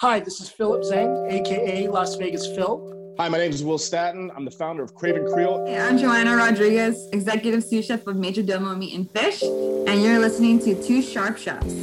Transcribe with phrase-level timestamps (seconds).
[0.00, 3.16] Hi, this is Philip Zhang, aka Las Vegas Phil.
[3.18, 4.30] Hi, my name is Will Staton.
[4.36, 5.66] I'm the founder of Craven Creole.
[5.66, 10.20] Hey, I'm Joanna Rodriguez, executive sous chef of Major Domo Meat and Fish, and you're
[10.20, 11.74] listening to Two Sharp Chefs.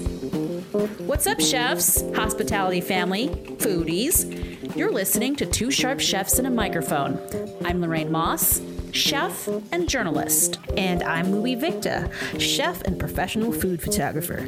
[0.99, 4.77] What's up, chefs, hospitality family, foodies?
[4.77, 7.19] You're listening to Two Sharp Chefs and a Microphone.
[7.65, 8.61] I'm Lorraine Moss,
[8.95, 10.57] chef and journalist.
[10.77, 12.09] And I'm Louie Victa,
[12.39, 14.47] chef and professional food photographer.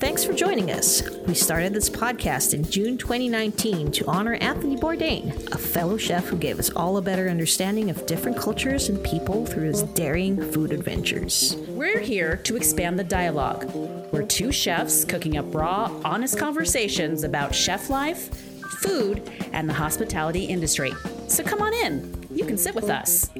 [0.00, 1.08] Thanks for joining us.
[1.28, 6.36] We started this podcast in June 2019 to honor Anthony Bourdain, a fellow chef who
[6.36, 10.72] gave us all a better understanding of different cultures and people through his daring food
[10.72, 11.56] adventures.
[11.68, 13.72] We're here to expand the dialogue.
[14.12, 18.34] We're two chefs cooking up raw, honest conversations about chef life,
[18.80, 20.92] food, and the hospitality industry.
[21.28, 22.23] So come on in.
[22.34, 23.30] You can sit with us.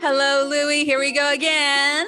[0.00, 0.84] Hello, Louie.
[0.84, 2.06] Here we go again.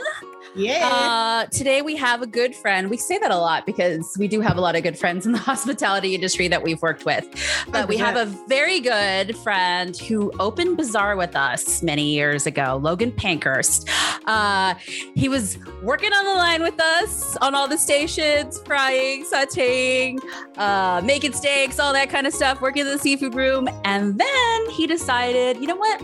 [0.56, 0.88] Yeah.
[0.88, 2.88] Uh, today we have a good friend.
[2.88, 5.32] We say that a lot because we do have a lot of good friends in
[5.32, 7.28] the hospitality industry that we've worked with.
[7.68, 12.80] But we have a very good friend who opened Bazaar with us many years ago,
[12.82, 13.88] Logan Pankhurst.
[14.24, 14.74] Uh,
[15.14, 20.18] he was working on the line with us on all the stations, frying, sauteing,
[20.56, 23.68] uh, making steaks, all that kind of stuff, working in the seafood room.
[23.84, 26.02] And then he decided, you know what?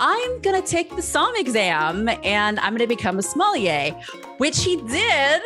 [0.00, 3.69] I'm going to take the SOM exam and I'm going to become a sommelier
[4.38, 5.42] which he did.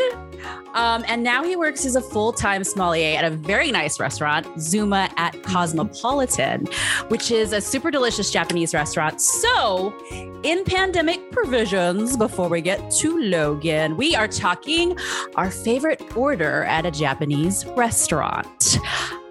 [0.75, 4.47] Um, and now he works as a full time sommelier at a very nice restaurant,
[4.61, 6.67] Zuma at Cosmopolitan,
[7.09, 9.21] which is a super delicious Japanese restaurant.
[9.21, 9.95] So,
[10.43, 14.99] in pandemic provisions, before we get to Logan, we are talking
[15.37, 18.79] our favorite order at a Japanese restaurant.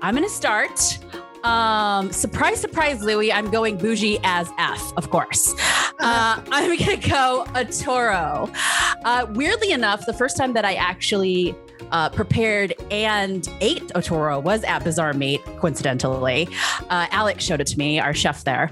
[0.01, 0.97] I'm going to start.
[1.43, 3.31] Um, surprise, surprise, Louie.
[3.31, 5.53] I'm going bougie as F, of course.
[5.99, 8.53] Uh, I'm gonna go otoro.
[9.05, 11.55] Uh, weirdly enough, the first time that I actually
[11.91, 16.47] uh, prepared and ate otoro was at Bazaar Meat, coincidentally.
[16.89, 18.71] Uh, Alex showed it to me, our chef there.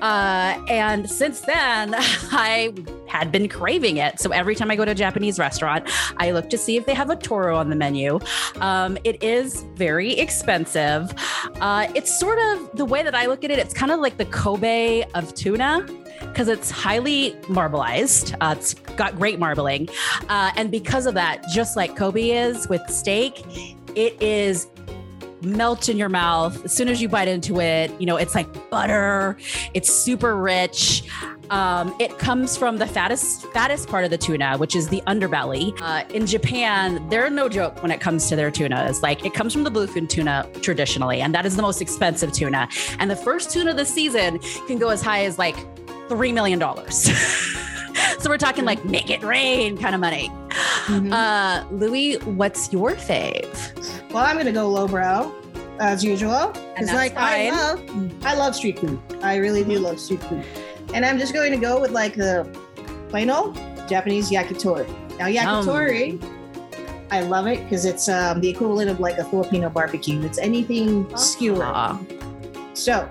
[0.00, 2.72] Uh, and since then, I
[3.06, 4.20] had been craving it.
[4.20, 5.88] So every time I go to a Japanese restaurant,
[6.18, 8.18] I look to see if they have otoro on the menu.
[8.60, 11.12] Um, it is very expensive.
[11.60, 14.18] Uh, it's sort of the way that I look at it, it's kind of like
[14.18, 15.86] the Kobe of tuna
[16.38, 18.32] because it's highly marbleized.
[18.40, 19.88] Uh, it's got great marbling.
[20.28, 23.42] Uh, and because of that, just like Kobe is with steak,
[23.96, 24.68] it is
[25.42, 27.90] melt in your mouth as soon as you bite into it.
[27.98, 29.36] You know, it's like butter,
[29.74, 31.02] it's super rich.
[31.50, 35.76] Um, it comes from the fattest fattest part of the tuna, which is the underbelly.
[35.82, 38.86] Uh, in Japan, they're no joke when it comes to their tuna.
[38.88, 42.32] It's like it comes from the bluefin tuna traditionally, and that is the most expensive
[42.32, 42.68] tuna.
[43.00, 44.38] And the first tuna of the season
[44.68, 45.56] can go as high as like
[46.08, 46.96] three million dollars.
[48.18, 50.30] so we're talking like make it rain kind of money.
[50.86, 51.12] Mm-hmm.
[51.12, 54.12] Uh, Louie, what's your fave?
[54.12, 55.34] Well, I'm gonna go lowbrow
[55.80, 57.52] as usual because like fine.
[57.52, 59.00] I love I love street food.
[59.22, 60.44] I really do love street food,
[60.94, 62.48] and I'm just going to go with like the
[63.08, 63.56] plain old
[63.88, 64.88] Japanese yakitori.
[65.18, 66.22] Now yakitori.
[66.22, 66.34] Um.
[67.10, 70.20] I love it because it's um, the equivalent of like a Filipino barbecue.
[70.22, 71.16] It's anything uh-huh.
[71.16, 72.76] skewered.
[72.76, 73.08] So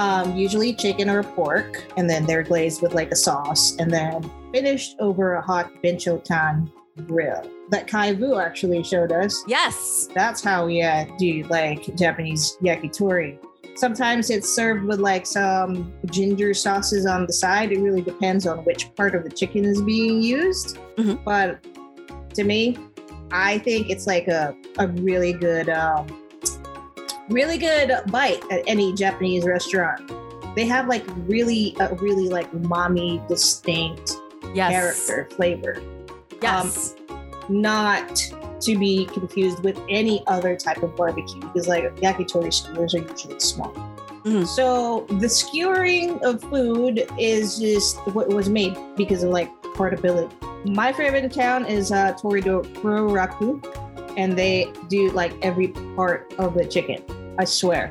[0.00, 4.30] um, usually chicken or pork, and then they're glazed with like a sauce, and then
[4.50, 6.72] finished over a hot binchotan
[7.06, 9.44] grill that Kai Vu actually showed us.
[9.46, 10.08] Yes.
[10.14, 13.38] That's how we uh, do like Japanese yakitori.
[13.76, 17.70] Sometimes it's served with like some ginger sauces on the side.
[17.70, 20.78] It really depends on which part of the chicken is being used.
[20.96, 21.22] Mm-hmm.
[21.24, 21.62] But
[22.34, 22.78] to me,
[23.30, 26.06] I think it's like a, a really good um,
[27.30, 30.12] really good bite at any Japanese restaurant.
[30.56, 34.16] They have like really, a really like mommy distinct
[34.54, 34.72] yes.
[34.72, 35.80] character flavor.
[36.42, 36.94] Yes.
[37.08, 38.16] Um, not
[38.60, 43.40] to be confused with any other type of barbecue because like yakitori skewers are usually
[43.40, 43.72] small.
[44.24, 44.44] Mm-hmm.
[44.44, 50.34] So the skewering of food is just what was made because of like portability.
[50.64, 53.64] My favorite town is uh, Torido Raku,
[54.18, 57.02] and they do like every part of the chicken.
[57.40, 57.90] I swear.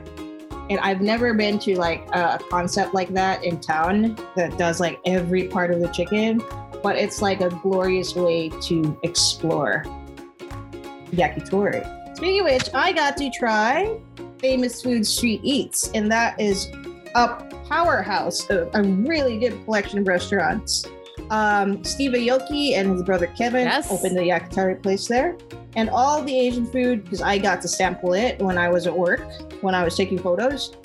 [0.69, 5.00] And I've never been to like a concept like that in town that does like
[5.06, 6.44] every part of the chicken,
[6.84, 9.84] but it's like a glorious way to explore
[11.12, 11.84] yakitori.
[12.16, 13.98] Speaking of which, I got to try
[14.38, 16.68] Famous Food Street Eats, and that is
[17.16, 20.86] a powerhouse, a, a really good collection of restaurants.
[21.31, 23.92] Um, Steve Aoki and his brother Kevin yes.
[23.92, 25.36] opened the yakitori place there
[25.75, 28.98] and all the Asian food because I got to sample it when I was at
[28.98, 29.21] work
[29.62, 30.75] when I was taking photos.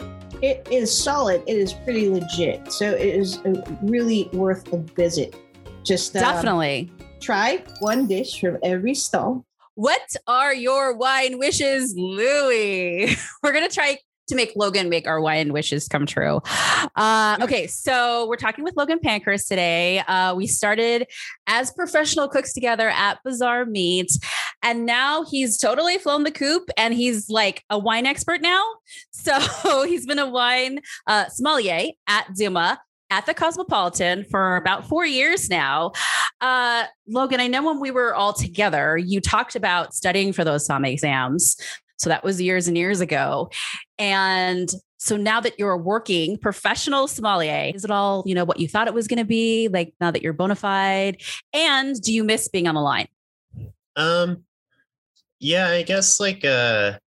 [0.43, 1.43] It is solid.
[1.47, 2.73] It is pretty legit.
[2.73, 3.41] So it is
[3.83, 5.35] really worth a visit.
[5.85, 6.91] Just um, definitely
[7.21, 9.45] try one dish from every stall.
[9.77, 13.17] What are your wine wishes, Louie?
[13.43, 13.99] We're gonna try
[14.29, 16.41] to make Logan make our wine wishes come true.
[16.97, 19.99] Uh, okay, so we're talking with Logan Pankhurst today.
[20.01, 21.07] Uh, we started
[21.47, 24.11] as professional cooks together at Bazaar Meat,
[24.65, 28.63] and now he's totally flown the coop and he's like a wine expert now.
[29.13, 32.79] So he's been a wine uh, sommelier at Zuma
[33.09, 35.93] at the Cosmopolitan for about four years now.
[36.43, 40.67] Uh, Logan, I know when we were all together, you talked about studying for those
[40.67, 41.57] SOM exams.
[41.97, 43.51] So that was years and years ago.
[43.99, 48.61] And so now that you're a working professional sommelier, is it all, you know, what
[48.61, 49.69] you thought it was going to be?
[49.69, 51.23] Like now that you're bona fide?
[51.55, 53.07] And do you miss being on the line?
[53.97, 54.45] Um,
[55.41, 56.99] yeah, I guess like uh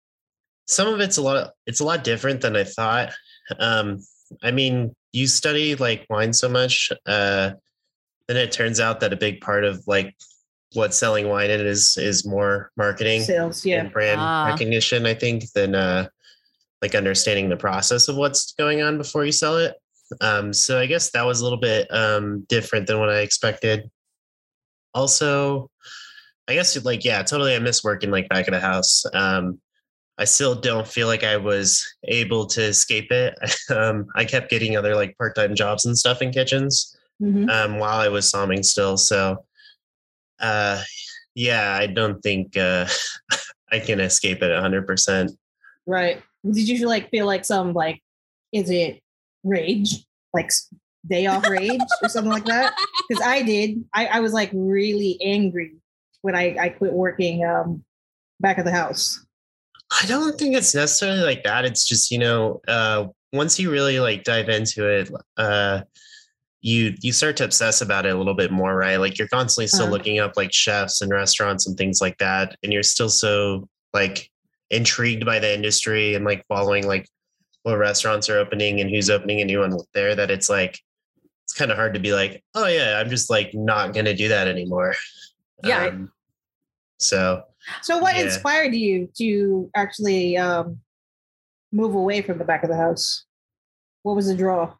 [0.68, 3.14] some of it's a lot it's a lot different than I thought.
[3.60, 4.00] Um,
[4.44, 7.52] I mean, you study like wine so much, uh,
[8.28, 10.16] then it turns out that a big part of like
[10.74, 13.80] what selling wine in is is more marketing Sales, yeah.
[13.80, 14.48] and brand Ah.
[14.48, 16.10] recognition, I think, than uh
[16.82, 19.76] like understanding the process of what's going on before you sell it.
[20.22, 23.90] Um, so I guess that was a little bit um different than what I expected.
[24.94, 25.70] Also,
[26.48, 29.04] I guess like yeah, totally I miss working like back of the house.
[29.14, 29.60] Um
[30.20, 33.38] I still don't feel like I was able to escape it.
[33.70, 37.50] um, I kept getting other like part-time jobs and stuff in kitchens Mhm.
[37.50, 38.98] um, while I was somming still.
[38.98, 39.46] So,
[40.40, 40.84] uh,
[41.36, 42.88] yeah, I don't think uh,
[43.72, 45.32] I can escape it 100%.
[45.86, 46.22] Right.
[46.46, 48.02] Did you feel like feel like some like
[48.52, 49.02] is it
[49.44, 50.06] rage?
[50.34, 50.52] Like
[51.08, 52.76] day off rage or something like that?
[53.08, 53.84] Because I did.
[53.94, 55.76] I, I was like really angry
[56.22, 57.84] when I, I quit working um
[58.40, 59.24] back at the house.
[60.02, 61.64] I don't think it's necessarily like that.
[61.64, 65.82] It's just, you know, uh, once you really like dive into it, uh,
[66.62, 68.98] you you start to obsess about it a little bit more, right?
[68.98, 69.94] Like you're constantly still Uh-huh.
[69.94, 74.30] looking up like chefs and restaurants and things like that, and you're still so like
[74.70, 77.08] intrigued by the industry and like following like
[77.64, 80.80] what restaurants are opening and who's opening a new one there that it's like
[81.46, 84.28] it's kind of hard to be like, oh yeah, I'm just like not gonna do
[84.28, 84.96] that anymore.
[85.64, 85.88] Yeah.
[85.88, 86.12] Um,
[87.00, 87.44] so
[87.84, 88.24] So what Yeah.
[88.24, 90.80] inspired you to actually um
[91.72, 93.26] move away from the back of the house?
[94.04, 94.74] What was the draw?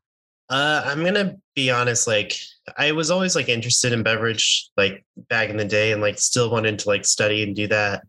[0.50, 2.08] Uh, I'm gonna be honest.
[2.08, 2.34] Like,
[2.78, 6.50] I was always like interested in beverage, like back in the day, and like still
[6.50, 8.04] wanted to like study and do that.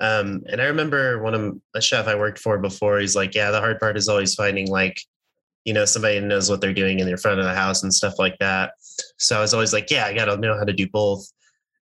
[0.00, 2.98] Um, and I remember one of a chef I worked for before.
[2.98, 5.00] He's like, "Yeah, the hard part is always finding like,
[5.64, 7.92] you know, somebody who knows what they're doing in their front of the house and
[7.94, 8.72] stuff like that."
[9.18, 11.26] So I was always like, "Yeah, I gotta know how to do both."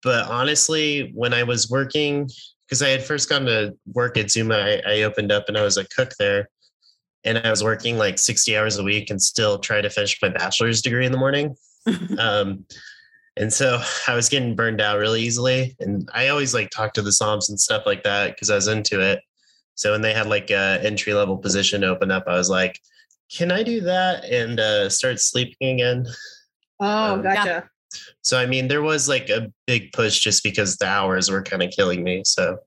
[0.06, 2.30] But honestly, when I was working,
[2.64, 5.62] because I had first gone to work at Zuma, I, I opened up and I
[5.62, 6.48] was a cook there
[7.24, 10.28] and I was working like 60 hours a week and still try to finish my
[10.28, 11.56] bachelor's degree in the morning.
[12.20, 12.64] um,
[13.36, 15.74] and so I was getting burned out really easily.
[15.80, 18.68] And I always like talked to the somms and stuff like that because I was
[18.68, 19.22] into it.
[19.74, 22.78] So when they had like a entry level position open up, I was like,
[23.28, 26.06] can I do that and uh, start sleeping again?
[26.78, 27.68] Oh, Um, gotcha.
[28.22, 31.62] So, I mean, there was like a big push just because the hours were kind
[31.62, 32.22] of killing me.
[32.24, 32.58] So,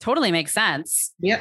[0.00, 1.12] Totally makes sense.
[1.20, 1.40] Yep.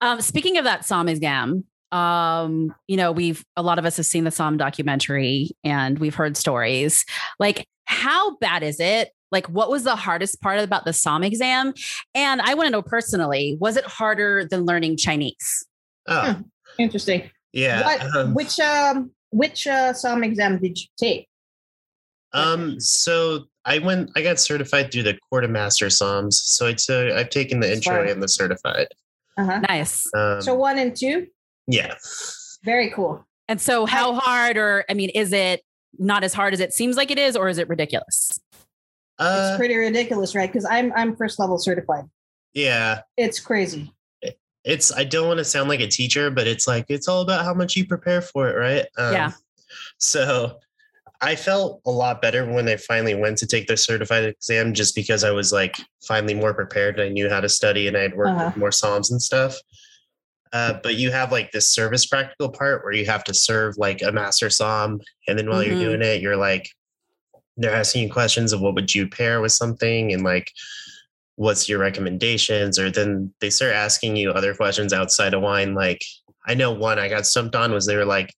[0.00, 4.06] Um, speaking of that Somm exam, um, you know, we've a lot of us have
[4.06, 7.04] seen the Somm documentary and we've heard stories.
[7.38, 9.10] Like, how bad is it?
[9.30, 11.72] Like, what was the hardest part about the Somm exam?
[12.14, 15.66] And I want to know personally, was it harder than learning Chinese?
[16.08, 16.40] oh,
[16.78, 17.30] Interesting.
[17.52, 17.84] yeah.
[17.84, 21.28] What um, which um which uh some exam did you take?
[22.34, 26.34] Um, so I went, I got certified through the Court of Master Somms.
[26.34, 28.10] So I took, I've taken the intro Wow.
[28.10, 28.88] and the certified.
[29.38, 29.60] Uh-huh.
[29.68, 30.04] Nice.
[30.14, 31.26] Um, So one and two?
[31.66, 31.94] yeah.
[32.64, 33.24] Very cool.
[33.48, 35.60] And so, how hard, or I mean, is it
[35.98, 38.40] not as hard as it seems like it is, or is it ridiculous?
[39.18, 40.50] Uh, it's pretty ridiculous, right?
[40.50, 42.04] Because I'm I'm first level certified.
[42.54, 43.02] yeah.
[43.18, 43.92] It's crazy.
[44.64, 47.44] It's, I don't want to sound like a teacher, but it's like, it's all about
[47.44, 48.54] how much you prepare for it.
[48.56, 48.86] Right.
[48.96, 49.32] Um, Yeah.
[49.98, 50.58] So
[51.24, 54.94] I felt a lot better when I finally went to take the certified exam, just
[54.94, 55.74] because I was like
[56.06, 58.46] finally more prepared and I knew how to study and I had worked Uh-huh.
[58.50, 59.56] with more somms and stuff.
[60.52, 64.02] Uh, but you have like this service practical part where you have to serve like
[64.02, 65.66] a master somm, and then while Mhm.
[65.68, 66.68] you're doing it, you're like
[67.56, 70.50] they're asking you questions of what would you pair with something, and like
[71.36, 75.74] what's your recommendations, or then they start asking you other questions outside of wine.
[75.74, 76.02] Like
[76.46, 78.32] I know one I got stumped on was they were like,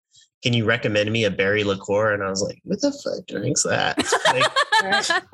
[0.47, 3.65] "Can you recommend me a berry liqueur?" And I was like, "What the fuck drinks
[3.65, 3.99] that?"
[5.11, 5.25] like,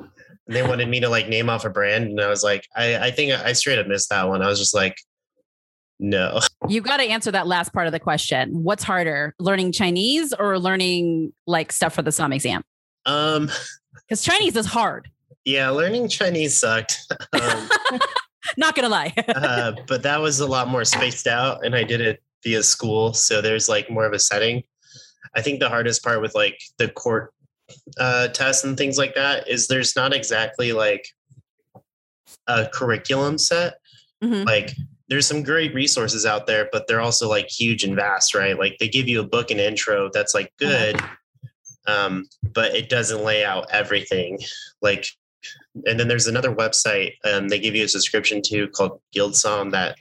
[0.47, 2.97] and they wanted me to like name off a brand, and I was like, I,
[2.97, 4.41] I think I straight up missed that one.
[4.41, 4.97] I was just like,
[5.99, 6.39] no.
[6.67, 8.63] You got to answer that last part of the question.
[8.63, 12.63] What's harder, learning Chinese or learning like stuff for the Somm exam?
[13.05, 13.49] Um,
[14.07, 15.09] Because Chinese is hard.
[15.45, 16.97] Yeah, learning Chinese sucked.
[17.33, 17.69] Um,
[18.57, 19.13] Not gonna lie.
[19.35, 23.13] uh, but that was a lot more spaced out, and I did it via school,
[23.13, 24.63] so there's like more of a setting.
[25.35, 27.33] I think the hardest part with like the court
[27.97, 31.07] uh, tests and things like that is there's not exactly like
[32.47, 33.75] a curriculum set.
[34.23, 34.45] Mhm.
[34.45, 34.75] Like
[35.09, 38.57] there's some great resources out there, but they're also like huge and vast, right?
[38.57, 40.99] Like they give you a book and intro that's like good,
[41.87, 44.39] um, but it doesn't lay out everything.
[44.81, 45.05] Like,
[45.85, 49.97] and then there's another website um, they give you a subscription to called GuildSomm that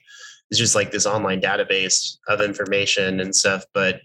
[0.50, 4.02] is just like this online database of information and stuff, but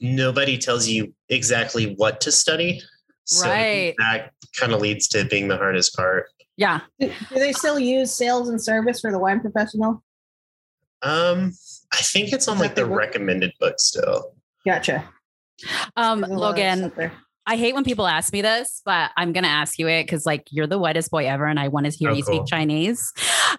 [0.00, 2.80] nobody tells you exactly what to study.
[3.24, 6.26] So I think that kind of leads to being the hardest part.
[6.56, 6.80] yeah.
[6.98, 10.02] Do, do they still use sales and service for the wine professional?
[11.02, 11.52] Um,
[11.92, 14.34] I think it's on like the the recommended book still.
[14.66, 15.08] Gotcha.
[15.96, 17.10] Um, There's a lot of Logan.
[17.46, 20.46] I hate when people ask me this, but I'm gonna ask you it because like
[20.50, 22.34] you're the whitest boy ever, and I want to hear Oh, you cool.
[22.36, 23.12] speak Chinese.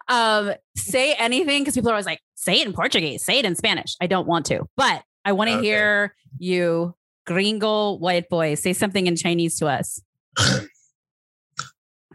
[0.07, 3.55] Um, say anything because people are always like, say it in Portuguese, say it in
[3.55, 3.95] Spanish.
[3.99, 5.65] I don't want to, but I want to okay.
[5.65, 10.01] hear you, gringo white boy, say something in Chinese to us.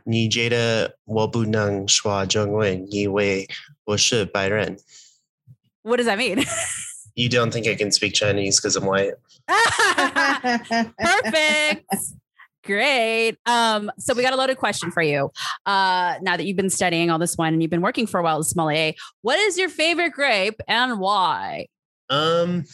[0.06, 3.46] Ni jada wobunang shua zhongwen yi wei
[3.88, 4.78] woshi bai ren.
[5.82, 6.44] What does that mean?
[7.16, 9.14] you don't think I can speak Chinese because I'm white.
[10.98, 11.92] Perfect.
[12.64, 13.36] Great.
[13.46, 15.30] Um, so we got a loaded question for you.
[15.64, 18.22] Uh, now that you've been studying all this wine and you've been working for a
[18.22, 21.68] while as sommelier, what is your favorite grape and why?
[22.08, 22.64] Um,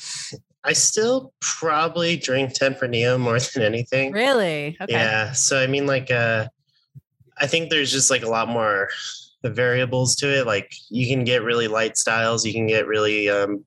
[0.64, 4.12] I still probably drink Tempranillo more than anything.
[4.12, 4.76] Really?
[4.80, 4.92] Okay.
[4.92, 5.32] Yeah.
[5.32, 6.46] So I mean, like, uh,
[7.38, 8.88] I think there's just like a lot more
[9.42, 10.46] the variables to it.
[10.46, 13.64] Like, you can get really light styles, you can get really um,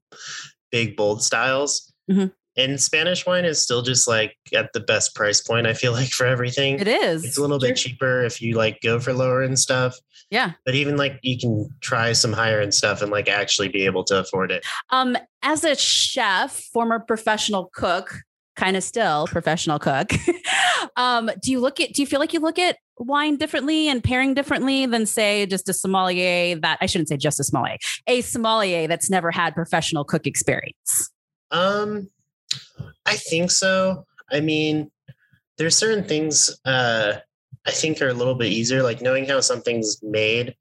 [0.72, 1.92] big, bold styles.
[2.10, 2.32] Mhm.
[2.58, 5.68] And Spanish wine is still just like at the best price point.
[5.68, 7.24] I feel like for everything, It is.
[7.26, 9.98] it's a little bit cheaper if you like go for lower end stuff.
[10.30, 10.54] Yeah.
[10.66, 14.04] But even like you can try some higher end stuff and like actually be able
[14.06, 14.66] to afford it.
[14.90, 18.16] Um, as a chef, former professional cook,
[18.56, 20.12] kind of still professional cook.
[20.96, 24.02] um, do you look at do you feel like you look at wine differently and
[24.02, 28.22] pairing differently than say just a sommelier that I shouldn't say just a sommelier, a
[28.22, 31.12] sommelier that's never had professional cook experience?
[31.52, 32.10] Um,
[33.06, 34.06] I think so.
[34.32, 34.92] I mean,
[35.58, 37.14] there's certain things uh,
[37.66, 40.56] I think are a little bit easier, like knowing how something's made.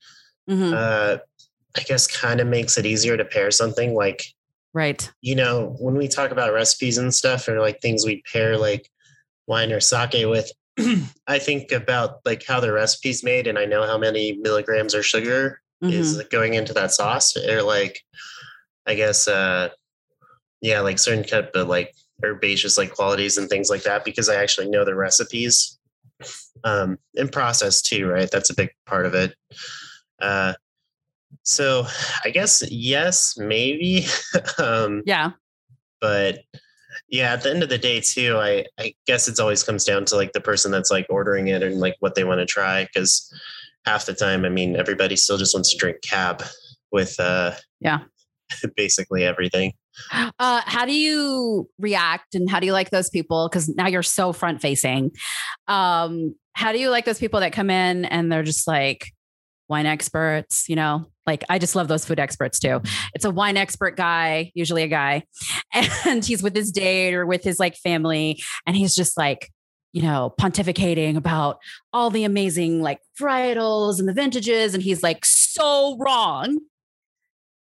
[0.49, 0.73] Mhm.
[0.73, 1.19] Uh,
[1.77, 3.95] I guess kind of makes it easier to pair something.
[3.95, 4.25] Like
[4.73, 5.11] Right.
[5.23, 8.89] you know, when we talk about recipes and stuff, or like things we pair like
[9.47, 10.51] wine or sake with,
[11.27, 15.03] I think about like how the recipe's made, and I know how many milligrams or
[15.03, 15.93] sugar Mhm.
[15.93, 18.01] is going into that sauce or like
[18.87, 19.69] i guess uh
[20.65, 21.95] yeah like certain type of like
[22.25, 25.79] herbaceous like qualities and things like that because i actually know the recipes
[26.65, 29.35] um and process too right that's a big part of it
[30.23, 30.55] uh
[31.43, 31.85] so
[32.25, 34.07] i guess yes maybe
[34.59, 35.33] um Yeah.
[36.01, 36.39] but
[37.09, 40.07] yeah at the end of the day too i i guess it's always comes down
[40.07, 42.85] to like the person that's like ordering it and like what they want to try
[42.85, 43.31] because
[43.85, 46.43] half the time i mean everybody still just wants to drink cab
[46.91, 47.99] with uh Yeah.
[48.77, 49.75] basically everything
[50.13, 53.49] Uh, how do you react and how do you like those people?
[53.49, 55.13] Because now you're so front facing.
[55.69, 59.13] Um, how do you like those people that come in and they're just like
[59.69, 60.69] wine experts?
[60.69, 62.81] You know, like I just love those food experts too.
[63.15, 65.25] It's a wine expert guy, usually a guy,
[66.07, 69.51] and he's with his date or with his like family, and he's just like,
[69.93, 71.59] you know, pontificating about
[71.93, 76.59] all the amazing like varietals and the vintages, and he's like so wrong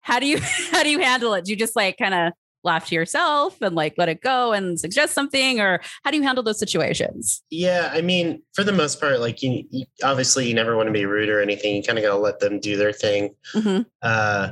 [0.09, 0.39] how do you
[0.73, 2.33] how do you handle it do you just like kind of
[2.65, 6.25] laugh to yourself and like let it go and suggest something or how do you
[6.25, 10.55] handle those situations yeah i mean for the most part like you, you obviously you
[10.55, 12.77] never want to be rude or anything you kind of got to let them do
[12.77, 13.87] their thing Mhm.
[14.03, 14.51] uh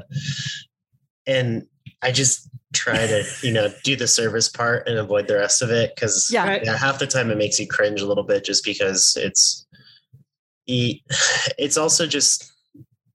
[1.26, 1.66] and
[2.02, 5.70] i just try to you know do the service part and avoid the rest of
[5.70, 6.46] it because Yeah.
[6.46, 6.64] Right.
[6.64, 9.66] yeah half the time it makes you cringe a little bit just because it's
[10.68, 12.52] it's also just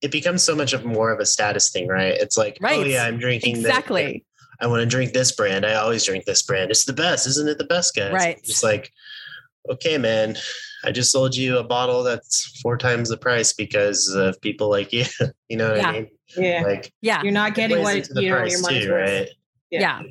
[0.01, 3.03] it becomes so much of more of a status thing right it's like oh yeah
[3.05, 4.25] i'm drinking this exactly
[4.62, 5.65] I want to drink this brand.
[5.65, 6.70] I always drink this brand.
[6.70, 7.58] It's the best, isn't it?
[7.58, 8.13] The best, guys.
[8.13, 8.41] Right.
[8.43, 8.93] Just like,
[9.72, 10.38] okay, man,
[10.86, 14.93] I just sold you a bottle that's four times the price because of people like
[14.93, 15.05] you.
[15.50, 15.89] you know what Yeah.
[15.89, 16.08] I mean?
[16.38, 16.62] Yeah.
[16.63, 19.10] Like, yeah You're not getting what you know price your money's too, worth.
[19.10, 19.29] right?
[19.72, 20.01] yeah.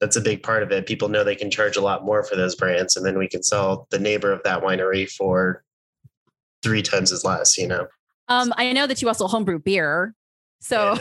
[0.00, 0.84] That's a big part of it.
[0.84, 3.42] People know they can charge a lot more for those brands, and then we can
[3.42, 5.64] sell the neighbor of that winery for
[6.62, 7.56] three times as less.
[7.56, 7.86] You know?
[8.28, 10.14] Um i know that you also homebrew beer
[10.60, 10.96] so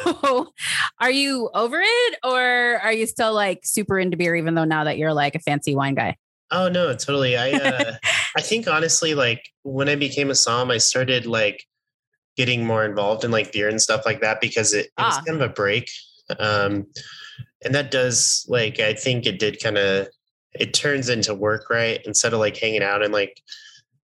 [1.00, 2.42] are you over it or
[2.84, 5.76] are you still like super into beer even though now that you're like a fancy
[5.76, 6.16] wine guy
[6.52, 7.36] Oh no, totally.
[7.36, 7.96] I uh,
[8.38, 11.66] I think honestly, like when I became a som, I started like
[12.38, 15.24] getting more involved in like beer and stuff like that because it, it was Ah.
[15.26, 15.90] kind of a break.
[16.38, 16.86] Um,
[17.66, 20.10] and that does like I think it did kind of
[20.54, 22.00] it turns into work, right?
[22.06, 23.42] Instead of like hanging out and like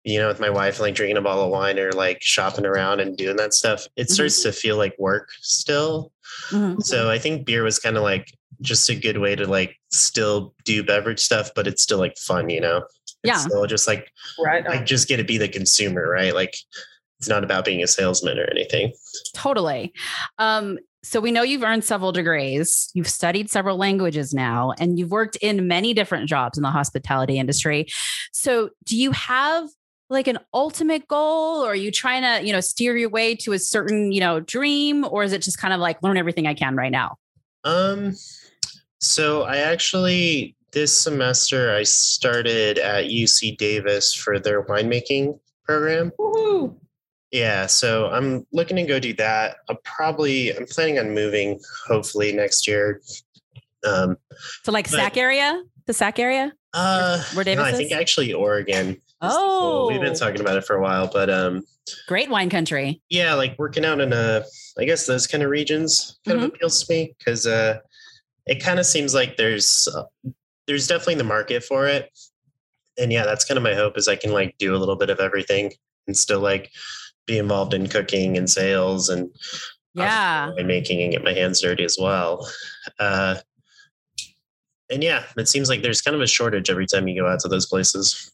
[0.06, 3.00] you know with my wife like drinking a bottle of wine or like shopping around
[3.02, 4.12] and doing that stuff, it Mhm.
[4.12, 6.12] starts to feel like work still.
[6.52, 6.82] Mhm.
[6.84, 8.32] So I think beer was kind of like
[8.62, 12.50] just a good way to like still do beverage stuff, but it's still like fun,
[12.50, 12.78] you know?
[13.04, 13.38] It's Yeah.
[13.38, 14.66] Still just like Right.
[14.68, 16.34] I just get to be the consumer, right?
[16.34, 16.56] Like
[17.20, 18.94] it's not about being a salesman or anything.
[19.34, 19.92] Totally.
[20.38, 25.12] Um, so we know you've earned several degrees, you've studied several languages now, and you've
[25.12, 27.88] worked in many different jobs in the hospitality industry.
[28.32, 29.68] So do you have
[30.10, 33.54] like an ultimate goal or are you trying to, you know, steer your way to
[33.54, 36.54] a certain, you know, dream or is it just kind of like learn everything I
[36.54, 37.18] can right now?
[37.64, 38.14] Um
[39.00, 46.12] so I actually this semester I started at UC Davis for their winemaking program.
[46.20, 46.76] Woohoo.
[47.32, 49.58] Yeah, so I'm looking to go do that.
[49.70, 53.02] I'll probably I'm planning on moving hopefully next year.
[53.88, 54.18] Um
[54.64, 56.54] So like But- SAC area, the SAC area?
[56.76, 59.02] uh Where no, Davis I think actually Oregon.
[59.22, 61.64] Oh, we've been talking about it for a while, but um
[62.08, 63.00] great wine country.
[63.10, 64.44] yeah like working out in a
[64.80, 66.46] i guess those kind of regions kind Mm-hmm.
[66.48, 67.78] of appeals to me because uh
[68.48, 70.04] it kind of seems like there's uh,
[70.66, 72.10] there's definitely the market for it
[72.98, 75.12] and yeah that's kind of my hope is i can like do a little bit
[75.12, 75.72] of everything
[76.08, 76.72] and still like
[77.28, 79.30] be involved in cooking and sales and
[79.94, 80.54] Yeah.
[80.66, 82.50] making and get my hands dirty as well
[83.00, 83.36] uh
[84.90, 87.42] and yeah it seems like there's kind of a shortage every time you go out
[87.42, 88.32] to those places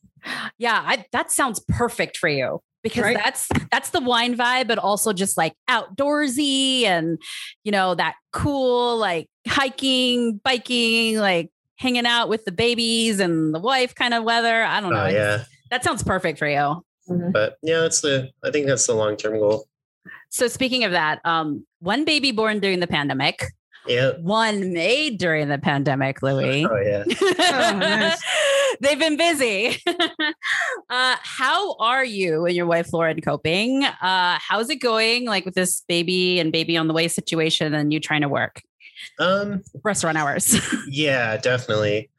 [0.57, 3.17] Yeah, I, that sounds perfect for you because Right.
[3.17, 7.17] that's that's the wine vibe, but also just like outdoorsy and
[7.63, 13.59] you know that cool like hiking, biking, like hanging out with the babies and the
[13.59, 14.61] wife kind of weather.
[14.63, 15.03] I don't know.
[15.05, 16.83] oh yeah just- that sounds perfect for you.
[17.31, 19.65] but yeah that's the i think that's the long-term goal
[20.29, 23.43] So speaking of that, um, one baby born during the pandemic,
[23.87, 26.65] yeah one made during the pandemic, Louis.
[26.69, 27.03] oh yeah
[27.73, 28.21] nice.
[28.81, 29.77] They've been busy.
[29.87, 33.83] uh, how are you and your wife Lauren coping?
[33.83, 35.25] Uh, how's it going?
[35.25, 38.61] Like with this baby and baby on the way situation, and you trying to work
[39.19, 40.55] um restaurant hours?
[40.87, 42.09] Yeah, definitely.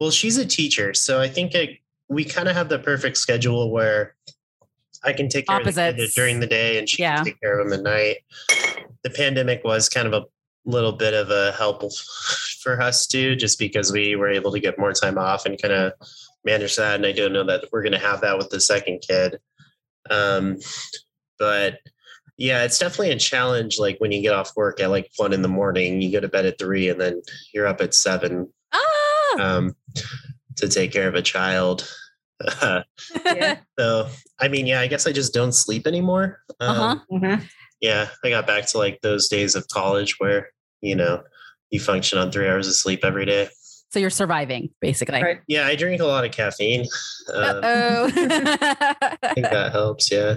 [0.00, 3.70] Well, she's a teacher, so I think it, we kind of have the perfect schedule
[3.70, 4.14] where
[5.04, 7.16] I can take care of the during the day and she Yeah.
[7.16, 8.18] can take care of him at night.
[9.02, 10.26] The pandemic was kind of a
[10.64, 11.82] little bit of a help
[12.62, 15.74] for us too, just because we were able to get more time off and kind
[15.74, 15.92] of
[16.44, 16.96] manage that.
[16.96, 19.38] And I don't know that we're going to have that with the second kid.
[20.10, 20.58] Um,
[21.38, 21.78] but
[22.36, 23.78] yeah, it's definitely a challenge.
[23.78, 26.28] Like when you get off work at like one in the morning, you go to
[26.28, 27.22] bed at three, and then
[27.52, 29.76] you're up at seven ah, um,
[30.56, 31.88] to take care of a child.
[33.24, 33.58] Yeah.
[33.78, 34.08] so,
[34.40, 36.40] I mean, yeah, I guess I just don't sleep anymore.
[36.60, 36.98] Um, uh-huh.
[37.12, 37.48] Mhm.
[37.80, 41.22] Yeah, I got back to like those days of college where you know
[41.72, 43.48] you function on three hours of sleep every day.
[43.90, 45.22] So you're surviving, basically.
[45.22, 45.40] Right.
[45.48, 46.86] Yeah, I drink a lot of caffeine.
[47.34, 48.04] Um, Oh.
[48.14, 50.10] I think that helps.
[50.10, 50.36] Yeah.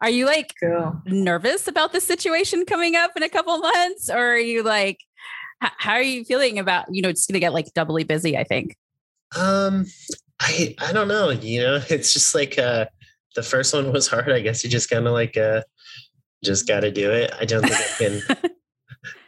[0.00, 1.02] are you like Cool.
[1.06, 4.98] nervous about the situation coming up in a couple months, or are you like,
[5.62, 8.36] h- how are you feeling about you know it's going to get like doubly busy?
[8.38, 8.76] I think.
[9.36, 9.84] Um,
[10.40, 11.28] I I don't know.
[11.30, 12.86] You know, it's just like uh,
[13.36, 14.30] the first one was hard.
[14.30, 15.60] I guess you just kind of like uh,
[16.42, 17.30] just got to do it.
[17.38, 18.50] I don't think I can.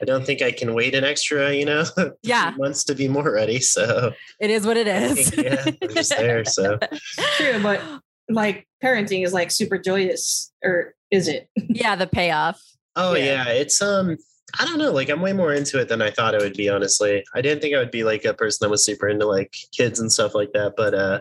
[0.00, 1.84] I don't think I can wait an extra, you know,
[2.22, 2.52] Yeah.
[2.56, 3.60] months to be more ready.
[3.60, 5.30] So It is what it is.
[5.30, 6.44] Think, yeah, I'm just there.
[6.44, 6.78] So
[7.36, 7.80] True, but
[8.28, 11.48] like parenting is like super joyous, or is it?
[11.56, 12.60] yeah, the payoff.
[12.96, 13.44] Oh Yeah.
[13.44, 13.48] yeah.
[13.52, 14.16] it's um
[14.58, 16.68] I don't know, like I'm way more into it than I thought it would be,
[16.68, 17.24] honestly.
[17.34, 19.98] I didn't think I would be like a person that was super into like kids
[20.00, 21.20] and stuff like that, but uh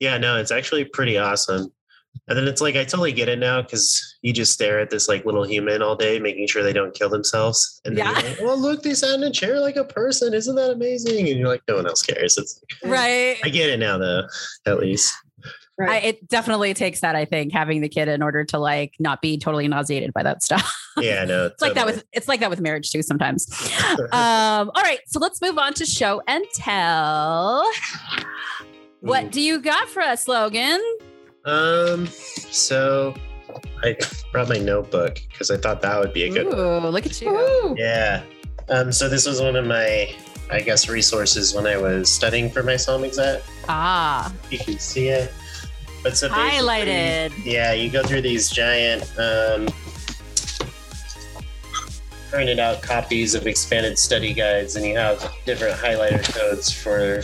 [0.00, 1.72] yeah, no, it's actually pretty awesome.
[2.28, 5.08] And then it's like I totally get it now because you just stare at this
[5.08, 7.80] like little human all day, making sure they don't kill themselves.
[7.84, 8.20] And then Yeah.
[8.20, 10.34] you're like, well, look, they sat in a chair like a person.
[10.34, 11.28] Isn't that amazing?
[11.28, 12.36] And you're like, no one else cares.
[12.38, 13.36] It's Right.
[13.44, 14.22] I get it now though,
[14.66, 15.14] at least.
[15.78, 16.04] I, Right.
[16.04, 19.36] it definitely takes that, I think, having the kid in order to like not be
[19.38, 20.72] totally nauseated by that stuff.
[20.98, 21.44] Yeah, no.
[21.44, 23.46] It's like that with it's like that with marriage too sometimes.
[24.00, 27.70] Um, all right, so let's move on to show and tell.
[29.00, 30.80] What do you got for us, Logan?
[31.46, 33.14] Um, so
[33.82, 33.96] I
[34.32, 36.90] brought my notebook because I thought that would be a good one.
[36.92, 37.30] Look at you.
[37.32, 37.74] Woo!
[37.78, 38.22] Yeah.
[38.68, 40.12] Um, so this was one of my,
[40.50, 43.40] I guess, resources when I was studying for my SOM exam.
[43.68, 45.32] Ah, You can see it.
[46.02, 47.32] But so highlighted.
[47.44, 49.68] Yeah, you go through these giant um,
[52.30, 57.22] printed out copies of expanded study guides, and you have different highlighter codes for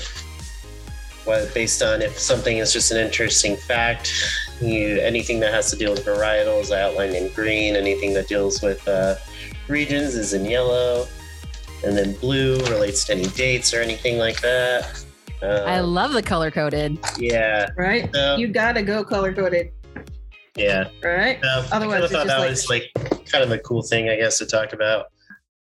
[1.25, 4.13] what based on if something is just an interesting fact.
[4.61, 7.75] You anything that has to deal with varietals, I outline in green.
[7.77, 9.17] Anything that deals with uh,
[9.69, 11.07] regions is in yellow,
[11.85, 15.05] and then blue relates to any dates or anything like that.
[15.43, 16.99] Uh, I love the color coded.
[17.19, 18.09] yeah, Right?
[18.15, 19.73] So- you gotta go color coded,
[20.57, 20.89] yeah.
[21.03, 21.41] right?
[21.43, 22.71] So Otherwise, I it's thought just that like- was
[23.11, 25.07] like kind of a cool thing, I guess, to talk about.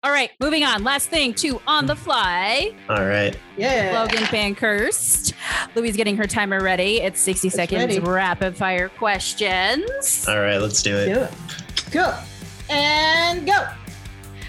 [0.01, 0.85] All right, moving on.
[0.85, 2.73] Last thing to on the fly.
[2.87, 3.37] All right.
[3.57, 3.99] Yeah.
[4.01, 5.33] Logan Pankhurst.
[5.75, 7.01] Louise getting her timer ready.
[7.01, 7.99] It's 60 seconds ready.
[7.99, 10.25] rapid fire questions.
[10.25, 11.13] All right, let's do it.
[11.13, 11.33] Do it.
[11.91, 12.17] Go.
[12.69, 13.67] And go.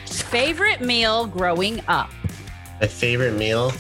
[0.07, 2.11] Favorite meal growing up?
[2.81, 3.73] My favorite meal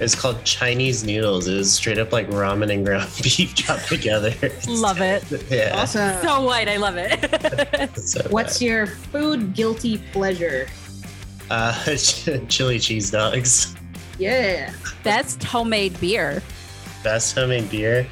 [0.00, 1.48] is called Chinese noodles.
[1.48, 4.34] It is straight up like ramen and ground beef chopped together.
[4.68, 5.24] Love it.
[5.50, 5.80] Yeah.
[5.80, 6.20] Awesome.
[6.20, 6.68] So white.
[6.68, 7.96] I love it.
[7.96, 10.66] so What's your food guilty pleasure?
[11.48, 11.52] Good.
[11.52, 11.96] uh,
[12.48, 13.74] chili cheese dogs?
[14.18, 14.72] Yeah.
[15.02, 16.42] Best homemade beer.
[17.04, 18.06] Best homemade beer.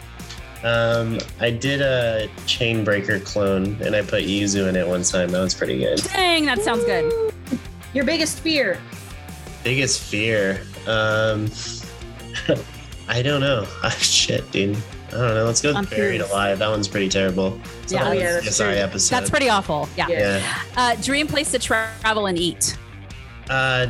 [0.62, 5.31] Um, I did a Chainbreaker clone and I put yuzu in it one time.
[5.31, 5.99] That was pretty good.
[6.05, 7.33] Dang, that sounds good.
[7.92, 8.79] Your biggest fear?
[9.62, 10.61] Biggest fear.
[10.87, 11.51] Um,
[13.09, 13.66] I don't know.
[13.83, 14.77] Ah, shit, dude.
[15.09, 15.44] I don't know.
[15.44, 16.31] Let's go I'm with Buried curious.
[16.31, 16.59] Alive.
[16.59, 17.61] That one's pretty terrible.
[17.83, 18.07] It's Yeah.
[18.07, 19.14] a Oh, yeah, that's CSI episode.
[19.14, 19.88] That's pretty awful.
[19.97, 20.09] Yeah.
[20.09, 20.38] Yeah.
[20.38, 20.62] Yeah.
[20.77, 22.77] Uh, dream place to travel and eat.
[23.51, 23.89] Uh,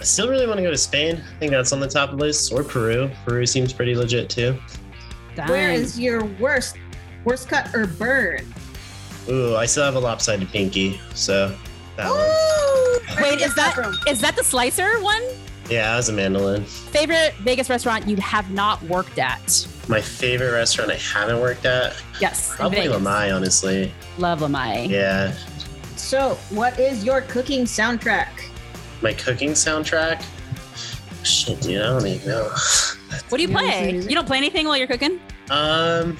[0.00, 1.16] I still really want to go to Spain.
[1.36, 2.52] I think that's on the top of the list.
[2.52, 3.10] Or Peru.
[3.24, 4.58] Peru seems pretty legit too.
[5.46, 5.74] Where Dang.
[5.80, 6.76] is your worst
[7.24, 8.52] worst cut or burn?
[9.28, 11.54] Ooh, I still have a lopsided pinky, so
[11.96, 12.18] that one.
[12.20, 13.76] Ooh, Wait, is that
[14.08, 15.22] is that the slicer one?
[15.68, 16.64] Yeah, I was a mandolin.
[16.64, 19.66] Favorite Vegas restaurant you have not worked at?
[19.88, 22.52] My favorite restaurant I haven't worked at, Yes.
[22.56, 22.96] probably Vegas.
[22.96, 23.92] Lamai, honestly.
[24.18, 24.88] Love Lamai.
[24.88, 25.32] Yeah,
[25.96, 28.28] So, what is your cooking soundtrack?
[29.02, 30.24] My cooking soundtrack.
[31.24, 32.50] Shit, dude, I don't even know.
[33.28, 33.90] What do you You play?
[33.92, 35.20] You don't play anything while you're cooking?
[35.50, 36.16] Um,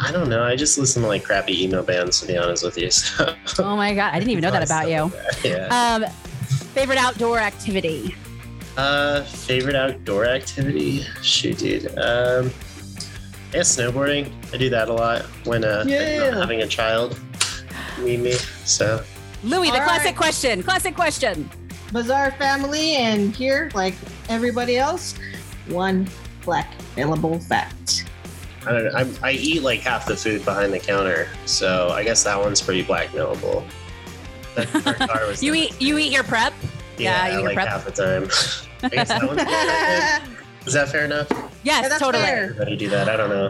[0.00, 0.42] I don't know.
[0.42, 2.90] I just listen to like crappy emo bands, to be honest with you.
[2.90, 5.12] So, Oh my god, I didn't even know that about you.
[5.44, 5.66] yeah.
[6.00, 6.04] Um,
[6.72, 8.14] favorite outdoor activity?
[8.76, 11.02] Uh, favorite outdoor activity?
[11.22, 11.86] Shoot, dude.
[11.98, 12.50] Um,
[13.52, 14.32] yeah, snowboarding.
[14.52, 16.30] I do that a lot when uh, Yeah.
[16.30, 17.20] not having a child
[18.00, 18.32] need me.
[18.64, 19.04] So
[19.44, 20.16] Louis, the All classic right.
[20.16, 20.62] question.
[20.62, 21.48] Classic question.
[21.94, 23.94] Bazaar family, and here, like
[24.28, 25.14] everybody else,
[25.68, 26.08] one
[26.44, 28.04] black available fact.
[28.66, 28.90] I don't know.
[28.94, 32.60] I'm, I eat like half the food behind the counter, so I guess that one's
[32.60, 33.64] pretty blackmailable.
[34.56, 36.52] That our car was You the- eat you eat your prep?
[36.98, 37.68] yeah, yeah, you eat like prep.
[37.68, 38.24] half the time.
[38.84, 39.40] I guess that one's
[40.66, 41.28] is that fair enough?
[41.30, 42.24] Yes, Yeah, that's totally.
[42.24, 42.44] fair.
[42.50, 43.08] Everybody do that.
[43.08, 43.46] I don't know.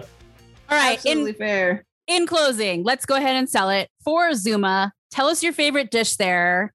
[0.71, 0.97] All right.
[0.97, 1.85] Absolutely In fair.
[2.07, 4.93] in closing, let's go ahead and sell it for Zuma.
[5.11, 6.73] Tell us your favorite dish there.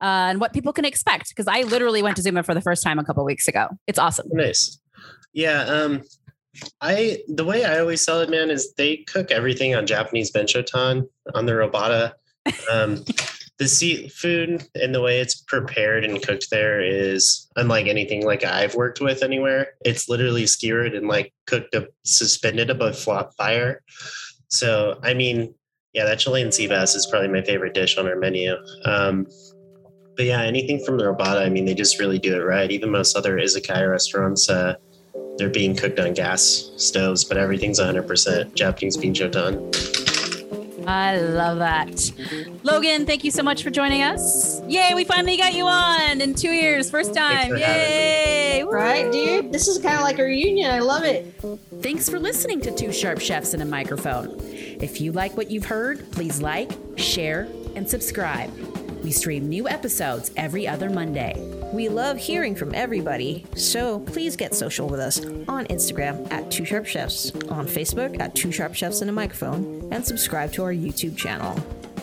[0.00, 2.82] Uh, and what people can expect because I literally went to Zuma for the first
[2.82, 3.68] time a couple weeks ago.
[3.86, 4.28] It's awesome.
[4.30, 4.78] Nice.
[5.32, 5.62] Yeah.
[5.62, 6.02] Um,
[6.80, 11.08] I the way I always sell it, man, is they cook everything on Japanese binchotan
[11.34, 12.12] on the robata.
[12.70, 13.04] Um,
[13.58, 18.76] the seafood and the way it's prepared and cooked there is unlike anything like I've
[18.76, 19.70] worked with anywhere.
[19.84, 23.82] It's literally skewered and like cooked up, suspended above flat fire.
[24.48, 25.54] So, I mean,
[25.92, 28.54] yeah, that Chilean sea bass is probably my favorite dish on our menu.
[28.84, 29.26] Um,
[30.18, 32.68] but yeah, anything from the robata, I mean, they just really do it right.
[32.72, 34.74] Even most other izakaya restaurants, uh,
[35.36, 39.54] they're being cooked on gas stoves, but everything's 100% Japanese binchotan.
[40.88, 42.10] I love that.
[42.64, 44.60] Logan, thank you so much for joining us.
[44.66, 47.50] Yay, we finally got you on in two years, first time.
[47.50, 48.58] for having me.
[48.58, 48.64] Yay!
[48.64, 49.52] Right, dude?
[49.52, 50.72] This is kind of like a reunion.
[50.72, 51.32] I love it.
[51.80, 54.34] Thanks for listening to Two Sharp Chefs and a Microphone.
[54.40, 58.50] If you like what you've heard, please like, share, and subscribe.
[59.02, 61.34] We stream new episodes every other Monday.
[61.72, 66.64] We love hearing from everybody, so please get social with us on Instagram at Two
[66.64, 70.72] Sharp Chefs, on Facebook at Two Sharp Chefs and a Microphone, and subscribe to our
[70.72, 71.58] YouTube channel.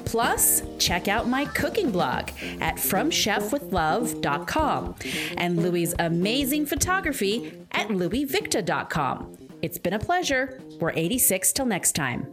[0.06, 2.30] Plus, check out my cooking blog
[2.62, 4.96] at FromChefWithLove.com
[5.38, 9.38] and Louie's amazing photography at LouieVicta.com.
[9.62, 10.60] It's been a pleasure.
[10.80, 12.28] We're 86 till next time.